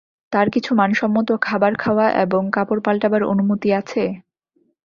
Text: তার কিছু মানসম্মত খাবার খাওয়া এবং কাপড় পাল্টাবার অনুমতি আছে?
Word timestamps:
তার 0.31 0.47
কিছু 0.49 0.71
মানসম্মত 0.75 1.29
খাবার 1.41 1.73
খাওয়া 1.75 2.05
এবং 2.23 2.41
কাপড় 2.51 2.81
পাল্টাবার 2.85 3.21
অনুমতি 3.23 3.69
আছে? 3.79 4.03